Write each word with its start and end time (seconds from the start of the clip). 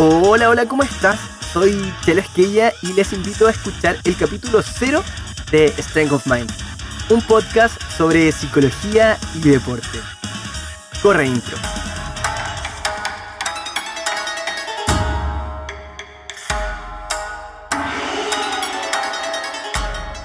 Hola, 0.00 0.48
hola, 0.48 0.66
¿cómo 0.66 0.84
estás? 0.84 1.18
Soy 1.52 1.92
Chelo 2.04 2.20
Esquella 2.20 2.72
y 2.82 2.92
les 2.92 3.12
invito 3.12 3.48
a 3.48 3.50
escuchar 3.50 3.96
el 4.04 4.16
capítulo 4.16 4.62
0 4.62 5.02
de 5.50 5.74
Strength 5.76 6.12
of 6.12 6.26
Mind, 6.28 6.48
un 7.10 7.20
podcast 7.20 7.82
sobre 7.96 8.30
psicología 8.30 9.18
y 9.34 9.40
deporte. 9.40 9.98
Corre 11.02 11.26
intro. 11.26 11.56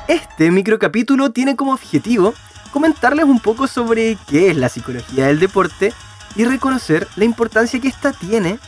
Este 0.07 0.51
microcapítulo 0.51 1.31
tiene 1.31 1.55
como 1.55 1.73
objetivo 1.73 2.35
comentarles 2.71 3.25
un 3.25 3.39
poco 3.39 3.65
sobre 3.65 4.19
qué 4.27 4.51
es 4.51 4.55
la 4.55 4.69
psicología 4.69 5.25
del 5.25 5.39
deporte 5.39 5.93
y 6.35 6.45
reconocer 6.45 7.07
la 7.15 7.25
importancia 7.25 7.81
que 7.81 7.87
ésta 7.87 8.11
tiene 8.11 8.59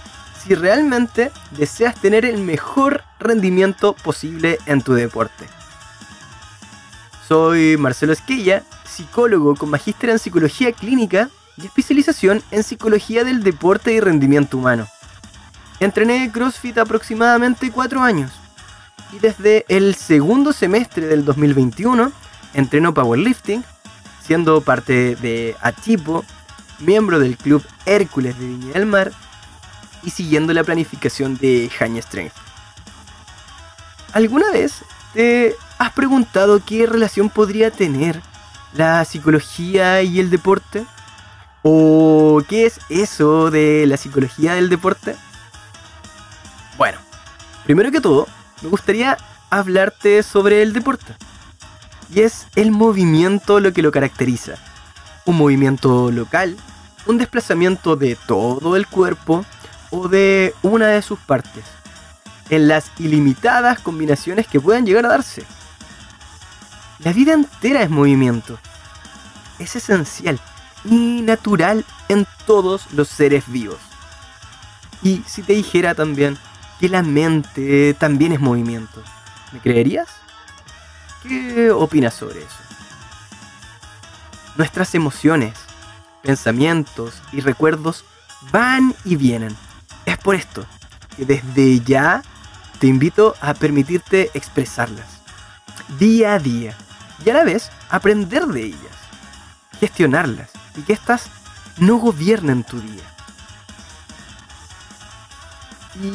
si 0.46 0.54
realmente 0.54 1.32
deseas 1.52 1.96
tener 1.96 2.26
el 2.26 2.38
mejor 2.38 3.04
rendimiento 3.20 3.94
posible 3.94 4.60
en 4.66 4.82
tu 4.82 4.94
deporte. 4.94 5.46
Soy 7.28 7.78
Marcelo 7.78 8.14
Esquella, 8.14 8.64
psicólogo 8.86 9.56
con 9.56 9.70
magíster 9.70 10.12
en 10.12 10.20
psicología 10.20 10.72
clínica 10.72 11.30
y 11.58 11.66
especialización 11.66 12.44
en 12.52 12.64
psicología 12.64 13.24
del 13.24 13.44
deporte 13.44 13.94
y 13.94 14.00
rendimiento 14.00 14.58
humano. 14.58 14.88
Entrené 15.80 16.32
CrossFit 16.32 16.78
aproximadamente 16.78 17.72
4 17.72 18.02
años 18.02 18.32
y 19.12 19.20
desde 19.20 19.66
el 19.68 19.96
segundo 19.96 20.54
semestre 20.54 21.08
del 21.08 21.26
2021 21.26 22.12
entreno 22.54 22.94
powerlifting, 22.94 23.64
siendo 24.22 24.62
parte 24.62 25.16
de 25.16 25.56
Achipo, 25.62 26.24
miembro 26.80 27.20
del 27.20 27.36
club 27.36 27.64
Hércules 27.86 28.38
de 28.40 28.48
Viña 28.48 28.74
del 28.74 28.86
Mar 28.86 29.12
y 30.06 30.12
siguiendo 30.12 30.54
la 30.54 30.64
planificación 30.64 31.38
de 31.38 31.70
Haña 31.80 32.02
Strength. 32.02 32.34
¿Alguna 34.14 34.52
vez 34.52 34.86
te 35.14 35.56
has 35.78 35.92
preguntado 35.92 36.62
qué 36.66 36.86
relación 36.86 37.30
podría 37.30 37.72
tener 37.72 38.22
la 38.74 39.04
psicología 39.04 40.02
y 40.04 40.20
el 40.20 40.30
deporte? 40.30 40.86
¿O 41.64 42.42
qué 42.48 42.68
es 42.68 42.80
eso 42.90 43.50
de 43.50 43.86
la 43.88 43.98
psicología 43.98 44.54
del 44.54 44.70
deporte? 44.70 45.16
Bueno, 46.78 47.00
primero 47.66 47.92
que 47.92 48.00
todo, 48.00 48.28
me 48.62 48.70
gustaría 48.70 49.18
hablarte 49.50 50.22
sobre 50.24 50.62
el 50.62 50.74
deporte. 50.74 51.16
Y 52.14 52.22
es 52.22 52.46
el 52.56 52.72
movimiento 52.72 53.60
lo 53.60 53.74
que 53.74 53.82
lo 53.82 53.92
caracteriza. 53.92 54.54
Un 55.26 55.38
movimiento 55.38 56.12
local, 56.12 56.56
un 57.08 57.18
desplazamiento 57.18 57.96
de 57.96 58.16
todo 58.28 58.76
el 58.76 58.86
cuerpo 58.86 59.44
o 59.96 60.10
de 60.10 60.54
una 60.62 60.88
de 60.88 61.02
sus 61.02 61.20
partes, 61.20 61.64
en 62.50 62.68
las 62.68 62.92
ilimitadas 63.00 63.80
combinaciones 63.80 64.46
que 64.48 64.60
puedan 64.60 64.86
llegar 64.86 65.06
a 65.06 65.10
darse. 65.10 65.44
La 67.00 67.14
vida 67.14 67.34
entera 67.34 67.82
es 67.82 67.90
movimiento. 67.90 68.60
Es 69.58 69.76
esencial 69.76 70.40
y 70.84 71.22
natural 71.22 71.86
en 72.10 72.28
todos 72.46 72.92
los 72.92 73.08
seres 73.08 73.46
vivos. 73.48 73.80
Y 75.02 75.24
si 75.28 75.44
te 75.44 75.54
dijera 75.54 75.96
también 75.96 76.38
que 76.80 76.90
la 76.90 77.02
mente 77.02 77.94
también 77.94 78.34
es 78.34 78.40
movimiento, 78.40 79.02
¿me 79.54 79.60
creerías? 79.60 80.10
¿Qué 81.24 81.72
opinas 81.72 82.14
sobre 82.14 82.40
eso? 82.40 82.58
Nuestras 84.58 84.94
emociones, 84.94 85.54
pensamientos 86.22 87.22
y 87.32 87.40
recuerdos 87.42 88.04
van 88.52 88.94
y 89.06 89.16
vienen. 89.16 89.56
Es 90.06 90.18
por 90.18 90.36
esto 90.36 90.66
que 91.16 91.26
desde 91.26 91.80
ya 91.80 92.24
te 92.80 92.88
invito 92.88 93.36
a 93.42 93.54
permitirte 93.54 94.30
expresarlas 94.34 95.16
día 96.00 96.34
a 96.34 96.40
día 96.40 96.76
y 97.26 97.30
a 97.30 97.34
la 97.34 97.44
vez 97.44 97.72
aprender 97.90 98.46
de 98.48 98.66
ellas, 98.66 98.98
gestionarlas 99.80 100.52
y 100.76 100.82
que 100.82 100.94
éstas 100.94 101.30
no 101.78 101.98
gobiernen 101.98 102.64
tu 102.64 102.80
día. 102.80 103.04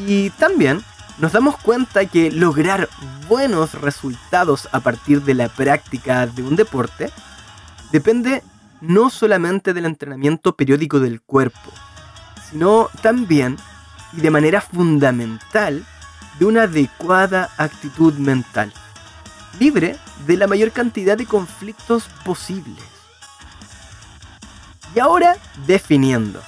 Y 0.07 0.31
también 0.31 0.83
nos 1.19 1.33
damos 1.33 1.57
cuenta 1.57 2.07
que 2.07 2.31
lograr 2.31 2.89
buenos 3.29 3.75
resultados 3.75 4.69
a 4.73 4.81
partir 4.81 5.23
de 5.23 5.35
la 5.35 5.49
práctica 5.49 6.27
de 6.27 6.43
un 6.43 6.57
deporte 6.57 7.11
depende 7.93 8.43
no 8.81 9.11
solamente 9.11 9.75
del 9.75 9.87
entrenamiento 9.87 10.55
periódico 10.55 11.01
del 11.01 11.21
cuerpo, 11.21 11.73
sino 12.51 12.89
también 13.03 13.57
y 14.13 14.21
de 14.21 14.31
manera 14.31 14.61
fundamental 14.61 15.85
de 16.39 16.45
una 16.45 16.63
adecuada 16.63 17.51
actitud 17.57 18.15
mental, 18.15 18.73
libre 19.59 19.97
de 20.27 20.37
la 20.37 20.47
mayor 20.47 20.73
cantidad 20.73 21.17
de 21.17 21.27
conflictos 21.27 22.05
posibles. 22.25 22.85
Y 24.95 24.99
ahora 24.99 25.37
definiendo. 25.67 26.43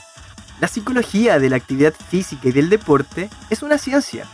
La 0.61 0.69
psicología 0.69 1.39
de 1.39 1.50
la 1.50 1.56
actividad 1.56 1.93
física 1.93 2.49
y 2.49 2.53
del 2.53 2.69
deporte 2.69 3.28
es 3.50 3.62
una 3.62 3.79
ciencia 3.79 4.27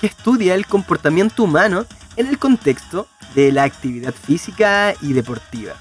que 0.00 0.06
estudia 0.06 0.54
el 0.54 0.66
comportamiento 0.66 1.42
humano 1.42 1.86
en 2.16 2.26
el 2.26 2.38
contexto 2.38 3.08
de 3.34 3.52
la 3.52 3.64
actividad 3.64 4.14
física 4.14 4.94
y 5.00 5.12
deportiva. 5.12 5.74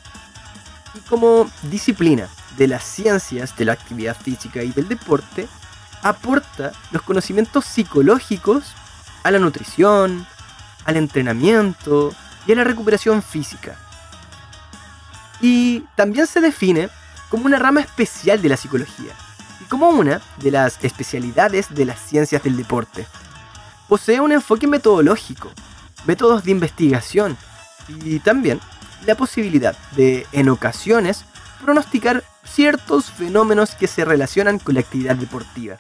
Y 0.94 1.00
como 1.02 1.50
disciplina 1.70 2.28
de 2.58 2.68
las 2.68 2.84
ciencias 2.84 3.56
de 3.58 3.66
la 3.66 3.74
actividad 3.74 4.16
física 4.16 4.64
y 4.64 4.72
del 4.72 4.88
deporte, 4.88 5.48
aporta 6.06 6.72
los 6.92 7.02
conocimientos 7.02 7.66
psicológicos 7.66 8.64
a 9.24 9.32
la 9.32 9.40
nutrición, 9.40 10.28
al 10.86 10.98
entrenamiento 10.98 12.14
y 12.46 12.52
a 12.52 12.56
la 12.56 12.64
recuperación 12.64 13.24
física. 13.24 13.76
Y 15.42 15.80
también 15.96 16.28
se 16.28 16.42
define 16.42 16.90
como 17.30 17.48
una 17.48 17.58
rama 17.58 17.82
especial 17.82 18.40
de 18.40 18.50
la 18.50 18.56
psicología 18.56 19.14
y 19.60 19.64
como 19.64 19.90
una 19.90 20.22
de 20.38 20.52
las 20.52 20.78
especialidades 20.84 21.74
de 21.74 21.86
las 21.86 22.00
ciencias 22.00 22.44
del 22.44 22.56
deporte. 22.56 23.08
Posee 23.90 24.20
un 24.20 24.32
enfoque 24.32 24.68
metodológico, 24.68 25.50
métodos 26.06 26.44
de 26.44 26.52
investigación 26.52 27.36
y 27.88 28.20
también 28.20 28.60
la 29.08 29.16
posibilidad 29.16 29.76
de, 29.96 30.28
en 30.34 30.50
ocasiones, 30.50 31.26
pronosticar 31.64 32.24
ciertos 32.46 33.12
fenómenos 33.12 33.76
que 33.76 33.88
se 33.88 34.06
relacionan 34.06 34.60
con 34.60 34.76
la 34.76 34.82
actividad 34.82 35.16
deportiva. 35.16 35.78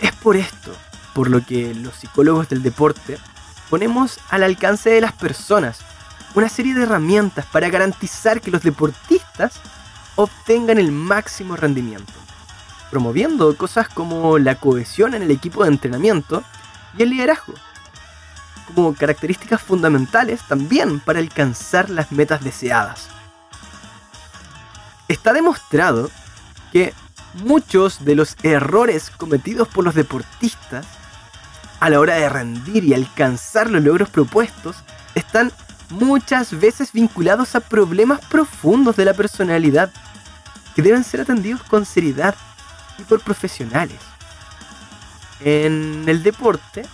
Es 0.00 0.12
por 0.12 0.36
esto 0.36 0.72
por 1.14 1.30
lo 1.30 1.44
que 1.44 1.74
los 1.74 1.94
psicólogos 1.94 2.48
del 2.48 2.62
deporte 2.62 3.18
ponemos 3.70 4.18
al 4.30 4.42
alcance 4.42 4.90
de 4.90 5.00
las 5.00 5.12
personas 5.12 5.78
una 6.34 6.48
serie 6.48 6.74
de 6.74 6.82
herramientas 6.82 7.46
para 7.46 7.68
garantizar 7.70 8.40
que 8.40 8.50
los 8.50 8.62
deportistas 8.62 9.54
obtengan 10.16 10.78
el 10.78 10.92
máximo 10.92 11.56
rendimiento, 11.56 12.12
promoviendo 12.90 13.56
cosas 13.56 13.88
como 13.88 14.38
la 14.38 14.56
cohesión 14.56 15.14
en 15.14 15.22
el 15.22 15.30
equipo 15.30 15.62
de 15.62 15.70
entrenamiento 15.70 16.42
y 16.98 17.02
el 17.02 17.10
liderazgo, 17.10 17.54
como 18.66 18.94
características 18.94 19.62
fundamentales 19.62 20.40
también 20.48 21.00
para 21.00 21.20
alcanzar 21.20 21.88
las 21.90 22.10
metas 22.10 22.42
deseadas. 22.42 23.08
Está 25.08 25.32
demostrado 25.32 26.10
que 26.72 26.94
muchos 27.34 28.04
de 28.04 28.14
los 28.14 28.36
errores 28.42 29.10
cometidos 29.10 29.68
por 29.68 29.84
los 29.84 29.94
deportistas 29.94 30.86
a 31.80 31.90
la 31.90 32.00
hora 32.00 32.14
de 32.14 32.28
rendir 32.28 32.84
y 32.84 32.94
alcanzar 32.94 33.70
los 33.70 33.82
logros 33.82 34.08
propuestos 34.08 34.76
están 35.14 35.52
muchas 35.90 36.58
veces 36.58 36.92
vinculados 36.92 37.54
a 37.54 37.60
problemas 37.60 38.20
profundos 38.26 38.96
de 38.96 39.04
la 39.04 39.14
personalidad 39.14 39.90
que 40.74 40.82
deben 40.82 41.04
ser 41.04 41.20
atendidos 41.20 41.62
con 41.62 41.84
seriedad 41.84 42.34
y 42.98 43.02
por 43.02 43.20
profesionales. 43.20 43.98
En 45.40 46.04
el 46.06 46.22
deporte 46.22 46.86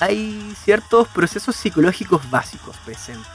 hay 0.00 0.54
ciertos 0.62 1.08
procesos 1.08 1.56
psicológicos 1.56 2.28
básicos 2.30 2.76
presentes, 2.84 3.26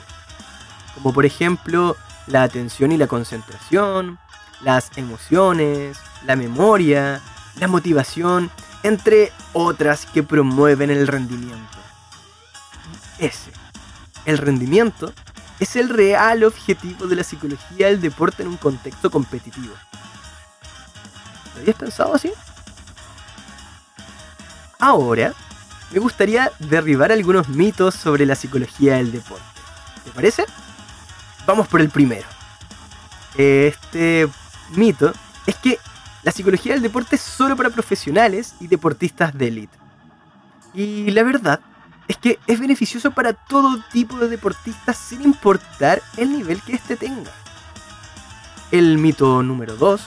como 0.93 1.13
por 1.13 1.25
ejemplo 1.25 1.97
la 2.27 2.43
atención 2.43 2.91
y 2.91 2.97
la 2.97 3.07
concentración, 3.07 4.19
las 4.61 4.91
emociones, 4.97 5.97
la 6.25 6.35
memoria, 6.35 7.21
la 7.59 7.67
motivación, 7.67 8.49
entre 8.83 9.31
otras 9.53 10.05
que 10.05 10.23
promueven 10.23 10.89
el 10.89 11.07
rendimiento. 11.07 11.77
ese, 13.19 13.51
el 14.25 14.37
rendimiento, 14.37 15.13
es 15.59 15.75
el 15.75 15.89
real 15.89 16.43
objetivo 16.43 17.07
de 17.07 17.15
la 17.15 17.23
psicología 17.23 17.87
del 17.87 18.01
deporte 18.01 18.43
en 18.43 18.49
un 18.49 18.57
contexto 18.57 19.09
competitivo. 19.09 19.73
¿Lo 21.55 21.61
habías 21.61 21.77
pensado 21.77 22.13
así? 22.15 22.33
Ahora, 24.79 25.33
me 25.91 25.99
gustaría 25.99 26.51
derribar 26.59 27.11
algunos 27.11 27.47
mitos 27.47 27.93
sobre 27.93 28.25
la 28.25 28.35
psicología 28.35 28.95
del 28.95 29.11
deporte. 29.11 29.45
¿Te 30.03 30.11
parece? 30.11 30.45
Vamos 31.45 31.67
por 31.67 31.81
el 31.81 31.89
primero. 31.89 32.27
Este 33.35 34.29
mito 34.71 35.13
es 35.45 35.55
que 35.55 35.79
la 36.23 36.31
psicología 36.31 36.73
del 36.73 36.81
deporte 36.81 37.15
es 37.17 37.21
solo 37.21 37.55
para 37.55 37.69
profesionales 37.69 38.55
y 38.59 38.67
deportistas 38.67 39.37
de 39.37 39.47
élite. 39.47 39.77
Y 40.73 41.11
la 41.11 41.23
verdad 41.23 41.59
es 42.07 42.17
que 42.17 42.39
es 42.47 42.59
beneficioso 42.59 43.11
para 43.11 43.33
todo 43.33 43.83
tipo 43.91 44.17
de 44.17 44.27
deportistas 44.27 44.97
sin 44.97 45.21
importar 45.21 46.01
el 46.17 46.31
nivel 46.31 46.61
que 46.61 46.73
éste 46.73 46.95
tenga. 46.95 47.31
El 48.71 48.97
mito 48.97 49.43
número 49.43 49.75
2 49.75 50.01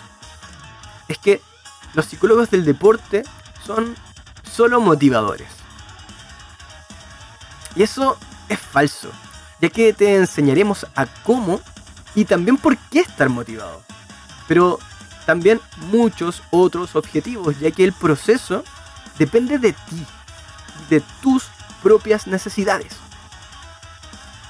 es 1.09 1.19
que 1.19 1.41
los 1.95 2.07
psicólogos 2.07 2.51
del 2.51 2.65
deporte 2.65 3.23
son 3.65 3.95
solo 4.43 4.81
motivadores. 4.81 5.49
Y 7.75 7.83
eso 7.83 8.19
es 8.49 8.59
falso, 8.59 9.11
ya 9.61 9.69
que 9.69 9.93
te 9.93 10.17
enseñaremos 10.17 10.87
a 10.95 11.07
cómo 11.07 11.61
y 12.15 12.25
también 12.25 12.57
por 12.57 12.77
qué 12.77 13.01
estar 13.01 13.29
motivado. 13.29 13.83
Pero 14.49 14.79
también 15.25 15.61
muchos 15.91 16.43
otros 16.51 16.97
objetivos, 16.97 17.59
ya 17.59 17.71
que 17.71 17.85
el 17.85 17.93
proceso 17.93 18.65
depende 19.19 19.59
de 19.59 19.73
ti, 19.73 20.07
de 20.89 21.03
tus 21.21 21.45
propias 21.83 22.27
necesidades. 22.27 22.93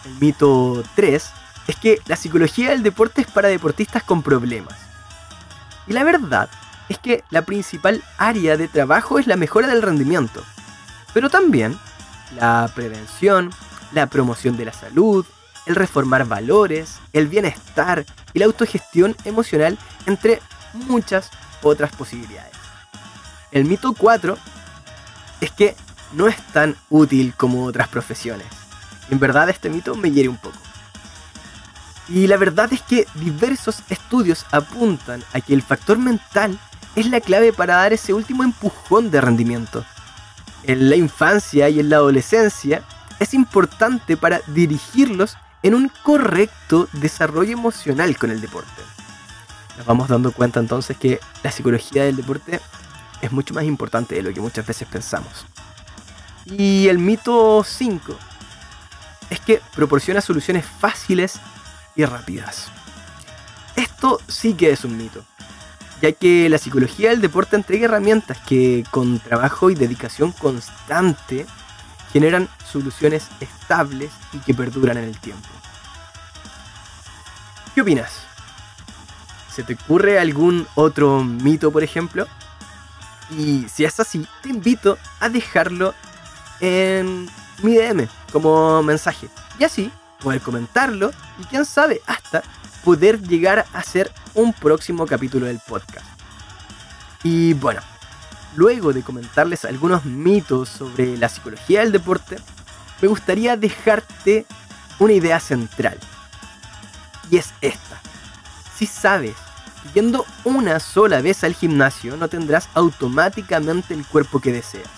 El 0.05 0.14
mito 0.20 0.85
3 0.94 1.25
es 1.67 1.76
que 1.76 2.00
la 2.06 2.17
psicología 2.17 2.70
del 2.70 2.82
deporte 2.82 3.23
es 3.23 3.26
para 3.26 3.49
deportistas 3.49 4.02
con 4.02 4.23
problemas. 4.23 4.76
Y 5.87 5.93
la 5.93 6.05
verdad 6.05 6.49
es 6.88 6.99
que 6.99 7.25
la 7.31 7.43
principal 7.43 8.02
área 8.19 8.56
de 8.56 8.69
trabajo 8.69 9.19
es 9.19 9.26
la 9.26 9.37
mejora 9.37 9.67
del 9.67 9.82
rendimiento, 9.82 10.44
pero 11.12 11.31
también 11.31 11.79
la 12.37 12.70
prevención, 12.75 13.50
la 13.93 14.06
promoción 14.06 14.56
de 14.56 14.65
la 14.65 14.73
salud, 14.73 15.25
el 15.67 15.75
reformar 15.75 16.27
valores, 16.27 16.99
el 17.12 17.27
bienestar 17.27 18.05
y 18.33 18.38
la 18.38 18.47
autogestión 18.47 19.17
emocional, 19.25 19.79
entre 20.06 20.41
muchas 20.73 21.31
otras 21.62 21.94
posibilidades. 21.94 22.53
El 23.50 23.65
mito 23.65 23.93
4 23.93 24.37
es 25.41 25.50
que 25.50 25.77
no 26.12 26.29
es 26.29 26.37
tan 26.53 26.77
útil 26.91 27.35
como 27.37 27.65
otras 27.65 27.88
profesiones. 27.88 28.47
En 29.11 29.19
verdad 29.19 29.49
este 29.49 29.71
mito 29.71 29.94
me 29.94 30.11
hiere 30.11 30.29
un 30.29 30.37
poco. 30.37 30.56
Y 32.09 32.29
la 32.29 32.37
verdad 32.37 32.73
es 32.73 32.83
que 32.83 33.06
diversos 33.15 33.83
estudios 33.88 34.47
apuntan 34.53 35.25
a 35.33 35.41
que 35.41 35.55
el 35.55 35.62
factor 35.62 35.99
mental 35.99 36.59
es 36.94 37.11
la 37.11 37.21
clave 37.21 37.53
para 37.53 37.77
dar 37.77 37.93
ese 37.93 38.15
último 38.15 38.44
empujón 38.44 39.11
de 39.11 39.21
rendimiento. 39.21 39.85
En 40.62 40.88
la 40.88 40.97
infancia 40.97 41.69
y 41.69 41.81
en 41.81 41.91
la 41.91 41.97
adolescencia 41.97 42.83
es 43.18 43.34
importante 43.34 44.16
para 44.16 44.40
dirigirlos 44.48 45.36
en 45.62 45.74
un 45.74 45.90
correcto 46.02 46.88
desarrollo 46.92 47.52
emocional 47.52 48.16
con 48.18 48.30
el 48.30 48.40
deporte. 48.40 48.82
Nos 49.76 49.86
vamos 49.86 50.08
dando 50.08 50.32
cuenta 50.32 50.60
entonces 50.60 50.96
que 50.96 51.20
la 51.42 51.50
psicología 51.50 52.04
del 52.04 52.16
deporte 52.16 52.60
es 53.20 53.32
mucho 53.32 53.54
más 53.54 53.64
importante 53.64 54.14
de 54.14 54.22
lo 54.22 54.32
que 54.32 54.40
muchas 54.40 54.66
veces 54.66 54.88
pensamos. 54.88 55.46
Y 56.46 56.88
el 56.88 56.98
mito 56.98 57.64
5 57.64 58.16
es 59.30 59.40
que 59.40 59.60
proporciona 59.74 60.20
soluciones 60.20 60.64
fáciles 60.64 61.40
y 61.94 62.04
rápidas. 62.04 62.68
Esto 63.74 64.20
sí 64.28 64.54
que 64.54 64.70
es 64.70 64.84
un 64.84 64.96
mito, 64.96 65.24
ya 66.00 66.12
que 66.12 66.48
la 66.48 66.58
psicología 66.58 67.10
del 67.10 67.20
deporte 67.20 67.56
entrega 67.56 67.86
herramientas 67.86 68.38
que 68.46 68.84
con 68.90 69.18
trabajo 69.18 69.70
y 69.70 69.74
dedicación 69.74 70.32
constante 70.32 71.46
generan 72.12 72.49
soluciones 72.70 73.29
estables 73.41 74.11
y 74.32 74.38
que 74.38 74.55
perduran 74.55 74.97
en 74.99 75.05
el 75.05 75.19
tiempo. 75.19 75.49
¿Qué 77.75 77.82
opinas? 77.82 78.11
¿Se 79.55 79.62
te 79.62 79.75
ocurre 79.75 80.19
algún 80.19 80.67
otro 80.75 81.23
mito, 81.25 81.70
por 81.70 81.82
ejemplo? 81.82 82.26
Y 83.31 83.67
si 83.69 83.85
es 83.85 83.99
así, 84.00 84.26
te 84.43 84.50
invito 84.50 84.99
a 85.20 85.29
dejarlo 85.29 85.94
en 86.61 87.29
mi 87.62 87.76
DM 87.76 88.09
como 88.32 88.82
mensaje. 88.82 89.29
Y 89.59 89.64
así 89.64 89.91
poder 90.23 90.41
comentarlo 90.41 91.11
y 91.38 91.44
quién 91.44 91.64
sabe, 91.64 92.00
hasta 92.06 92.43
poder 92.85 93.20
llegar 93.20 93.67
a 93.73 93.79
hacer 93.79 94.12
un 94.35 94.52
próximo 94.52 95.06
capítulo 95.06 95.47
del 95.47 95.61
podcast. 95.61 96.06
Y 97.23 97.55
bueno, 97.55 97.81
luego 98.56 98.93
de 98.93 99.03
comentarles 99.03 99.64
algunos 99.64 100.05
mitos 100.05 100.69
sobre 100.69 101.17
la 101.17 101.29
psicología 101.29 101.81
del 101.81 101.93
deporte, 101.93 102.37
me 103.00 103.08
gustaría 103.08 103.56
dejarte 103.56 104.47
una 104.99 105.12
idea 105.12 105.38
central. 105.38 105.99
Y 107.31 107.37
es 107.37 107.53
esta. 107.61 108.00
Si 108.76 108.87
sabes 108.87 109.35
que 109.82 109.91
yendo 109.94 110.25
una 110.44 110.81
sola 110.81 111.20
vez 111.20 111.44
al 111.44 111.55
gimnasio 111.55 112.17
no 112.17 112.29
tendrás 112.29 112.69
automáticamente 112.75 113.94
el 113.94 114.05
cuerpo 114.06 114.41
que 114.41 114.53
deseas. 114.53 114.88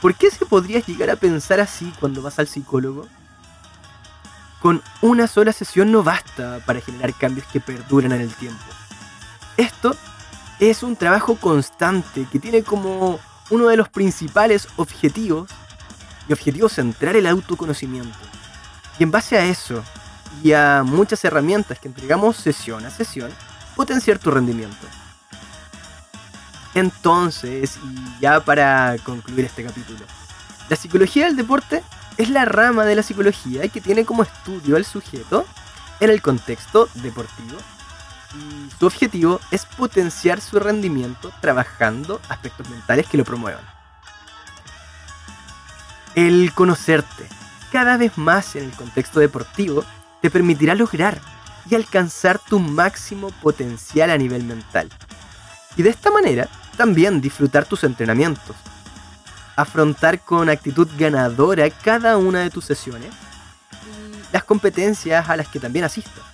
¿Por 0.00 0.14
qué 0.14 0.30
se 0.30 0.44
podrías 0.44 0.86
llegar 0.86 1.10
a 1.10 1.16
pensar 1.16 1.60
así 1.60 1.92
cuando 2.00 2.22
vas 2.22 2.38
al 2.38 2.48
psicólogo? 2.48 3.06
Con 4.60 4.82
una 5.00 5.26
sola 5.28 5.52
sesión 5.52 5.92
no 5.92 6.02
basta 6.02 6.60
para 6.66 6.80
generar 6.80 7.14
cambios 7.14 7.46
que 7.46 7.60
perduran 7.60 8.12
en 8.12 8.20
el 8.20 8.34
tiempo. 8.34 8.64
Esto 9.56 9.96
es 10.70 10.84
un 10.84 10.94
trabajo 10.94 11.36
constante 11.36 12.26
que 12.30 12.38
tiene 12.38 12.62
como 12.62 13.18
uno 13.50 13.66
de 13.66 13.76
los 13.76 13.88
principales 13.88 14.68
objetivos 14.76 15.50
y 16.28 16.32
objetivo 16.32 16.68
central 16.68 17.16
el 17.16 17.26
autoconocimiento. 17.26 18.16
Y 18.98 19.02
en 19.02 19.10
base 19.10 19.36
a 19.36 19.44
eso, 19.44 19.82
y 20.42 20.52
a 20.52 20.82
muchas 20.84 21.24
herramientas 21.24 21.80
que 21.80 21.88
entregamos 21.88 22.36
sesión 22.36 22.86
a 22.86 22.90
sesión, 22.90 23.30
potenciar 23.74 24.20
tu 24.20 24.30
rendimiento. 24.30 24.86
Entonces, 26.74 27.78
y 27.84 28.20
ya 28.20 28.38
para 28.40 28.96
concluir 29.04 29.46
este 29.46 29.64
capítulo, 29.64 30.04
la 30.68 30.76
psicología 30.76 31.26
del 31.26 31.36
deporte 31.36 31.82
es 32.16 32.30
la 32.30 32.44
rama 32.44 32.84
de 32.84 32.94
la 32.94 33.02
psicología 33.02 33.66
que 33.68 33.80
tiene 33.80 34.04
como 34.04 34.22
estudio 34.22 34.76
al 34.76 34.84
sujeto 34.84 35.44
en 35.98 36.10
el 36.10 36.22
contexto 36.22 36.88
deportivo 36.94 37.58
y 38.34 38.70
su 38.78 38.86
objetivo 38.86 39.40
es 39.50 39.66
potenciar 39.66 40.40
su 40.40 40.58
rendimiento 40.58 41.32
trabajando 41.40 42.20
aspectos 42.28 42.68
mentales 42.68 43.06
que 43.06 43.18
lo 43.18 43.24
promuevan. 43.24 43.64
El 46.14 46.52
conocerte 46.54 47.26
cada 47.70 47.96
vez 47.96 48.18
más 48.18 48.54
en 48.56 48.64
el 48.64 48.72
contexto 48.72 49.20
deportivo 49.20 49.84
te 50.20 50.30
permitirá 50.30 50.74
lograr 50.74 51.20
y 51.68 51.74
alcanzar 51.74 52.38
tu 52.38 52.58
máximo 52.58 53.30
potencial 53.42 54.10
a 54.10 54.18
nivel 54.18 54.44
mental. 54.44 54.88
Y 55.76 55.82
de 55.82 55.90
esta 55.90 56.10
manera 56.10 56.48
también 56.76 57.20
disfrutar 57.20 57.64
tus 57.64 57.84
entrenamientos, 57.84 58.56
afrontar 59.56 60.20
con 60.20 60.48
actitud 60.48 60.88
ganadora 60.98 61.70
cada 61.70 62.18
una 62.18 62.40
de 62.40 62.50
tus 62.50 62.64
sesiones 62.64 63.10
y 63.10 64.32
las 64.32 64.44
competencias 64.44 65.28
a 65.28 65.36
las 65.36 65.48
que 65.48 65.60
también 65.60 65.84
asistas. 65.84 66.24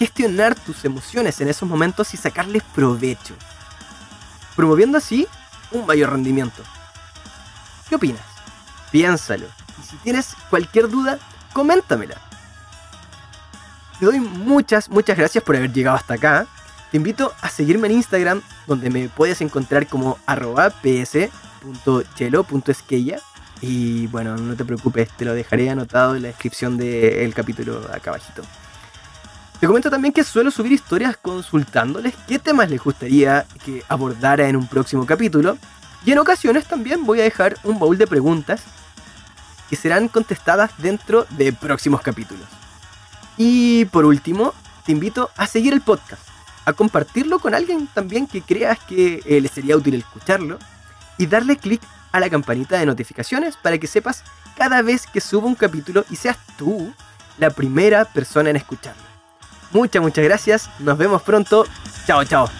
Gestionar 0.00 0.54
tus 0.54 0.86
emociones 0.86 1.42
en 1.42 1.48
esos 1.48 1.68
momentos 1.68 2.14
y 2.14 2.16
sacarles 2.16 2.62
provecho, 2.74 3.34
promoviendo 4.56 4.96
así 4.96 5.26
un 5.72 5.84
mayor 5.84 6.12
rendimiento. 6.12 6.62
¿Qué 7.86 7.96
opinas? 7.96 8.22
Piénsalo 8.90 9.44
y 9.78 9.82
si 9.86 9.98
tienes 9.98 10.34
cualquier 10.48 10.88
duda, 10.88 11.18
coméntamela. 11.52 12.16
Te 13.98 14.06
doy 14.06 14.20
muchas, 14.20 14.88
muchas 14.88 15.18
gracias 15.18 15.44
por 15.44 15.54
haber 15.54 15.70
llegado 15.70 15.98
hasta 15.98 16.14
acá. 16.14 16.46
Te 16.90 16.96
invito 16.96 17.34
a 17.42 17.50
seguirme 17.50 17.88
en 17.88 17.96
Instagram, 17.96 18.40
donde 18.66 18.88
me 18.88 19.10
puedes 19.10 19.42
encontrar 19.42 19.86
como 19.86 20.18
arroba 20.24 20.70
ps.chelo.esquella. 20.70 23.20
Y 23.60 24.06
bueno, 24.06 24.38
no 24.38 24.56
te 24.56 24.64
preocupes, 24.64 25.10
te 25.10 25.26
lo 25.26 25.34
dejaré 25.34 25.68
anotado 25.68 26.16
en 26.16 26.22
la 26.22 26.28
descripción 26.28 26.78
del 26.78 27.34
capítulo 27.34 27.86
acá 27.92 28.12
abajito. 28.12 28.42
Te 29.60 29.66
comento 29.66 29.90
también 29.90 30.14
que 30.14 30.24
suelo 30.24 30.50
subir 30.50 30.72
historias 30.72 31.18
consultándoles 31.18 32.14
qué 32.26 32.38
temas 32.38 32.70
les 32.70 32.82
gustaría 32.82 33.44
que 33.62 33.84
abordara 33.88 34.48
en 34.48 34.56
un 34.56 34.66
próximo 34.66 35.04
capítulo. 35.04 35.58
Y 36.02 36.12
en 36.12 36.18
ocasiones 36.18 36.64
también 36.64 37.04
voy 37.04 37.20
a 37.20 37.24
dejar 37.24 37.58
un 37.62 37.78
baúl 37.78 37.98
de 37.98 38.06
preguntas 38.06 38.62
que 39.68 39.76
serán 39.76 40.08
contestadas 40.08 40.70
dentro 40.78 41.26
de 41.36 41.52
próximos 41.52 42.00
capítulos. 42.00 42.46
Y 43.36 43.84
por 43.86 44.06
último, 44.06 44.54
te 44.86 44.92
invito 44.92 45.30
a 45.36 45.46
seguir 45.46 45.74
el 45.74 45.82
podcast, 45.82 46.26
a 46.64 46.72
compartirlo 46.72 47.38
con 47.38 47.54
alguien 47.54 47.86
también 47.86 48.26
que 48.26 48.40
creas 48.40 48.78
que 48.78 49.20
eh, 49.26 49.42
le 49.42 49.48
sería 49.48 49.76
útil 49.76 49.94
escucharlo 49.94 50.58
y 51.18 51.26
darle 51.26 51.58
clic 51.58 51.82
a 52.12 52.20
la 52.20 52.30
campanita 52.30 52.78
de 52.78 52.86
notificaciones 52.86 53.58
para 53.58 53.76
que 53.76 53.86
sepas 53.86 54.24
cada 54.56 54.80
vez 54.80 55.06
que 55.06 55.20
subo 55.20 55.46
un 55.46 55.54
capítulo 55.54 56.06
y 56.08 56.16
seas 56.16 56.38
tú 56.56 56.94
la 57.36 57.50
primera 57.50 58.06
persona 58.06 58.48
en 58.48 58.56
escucharlo. 58.56 59.09
Muchas, 59.70 60.02
muchas 60.02 60.24
gracias, 60.24 60.70
nos 60.78 60.98
vemos 60.98 61.22
pronto, 61.22 61.66
chao, 62.06 62.24
chao. 62.24 62.59